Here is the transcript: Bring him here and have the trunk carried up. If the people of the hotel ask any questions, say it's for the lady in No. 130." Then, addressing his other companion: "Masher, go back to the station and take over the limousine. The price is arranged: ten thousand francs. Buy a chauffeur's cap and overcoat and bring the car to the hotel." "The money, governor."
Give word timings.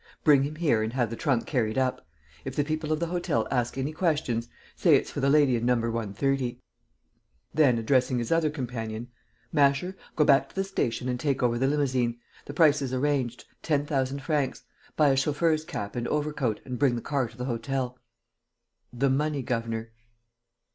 Bring 0.23 0.41
him 0.41 0.55
here 0.55 0.81
and 0.81 0.93
have 0.93 1.11
the 1.11 1.15
trunk 1.15 1.45
carried 1.45 1.77
up. 1.77 2.07
If 2.43 2.55
the 2.55 2.63
people 2.63 2.91
of 2.91 2.99
the 2.99 3.05
hotel 3.05 3.47
ask 3.51 3.77
any 3.77 3.93
questions, 3.93 4.47
say 4.75 4.95
it's 4.95 5.11
for 5.11 5.19
the 5.19 5.29
lady 5.29 5.55
in 5.55 5.63
No. 5.67 5.75
130." 5.75 6.59
Then, 7.53 7.77
addressing 7.77 8.17
his 8.17 8.31
other 8.31 8.49
companion: 8.49 9.09
"Masher, 9.53 9.95
go 10.15 10.25
back 10.25 10.49
to 10.49 10.55
the 10.55 10.63
station 10.63 11.07
and 11.07 11.19
take 11.19 11.43
over 11.43 11.59
the 11.59 11.67
limousine. 11.67 12.19
The 12.45 12.53
price 12.55 12.81
is 12.81 12.95
arranged: 12.95 13.45
ten 13.61 13.85
thousand 13.85 14.23
francs. 14.23 14.63
Buy 14.97 15.09
a 15.09 15.15
chauffeur's 15.15 15.63
cap 15.63 15.95
and 15.95 16.07
overcoat 16.07 16.61
and 16.65 16.79
bring 16.79 16.95
the 16.95 17.01
car 17.03 17.27
to 17.27 17.37
the 17.37 17.45
hotel." 17.45 17.99
"The 18.91 19.11
money, 19.11 19.43
governor." 19.43 19.91